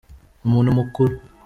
Umuntu 0.45 0.69
mukuru. 0.77 1.15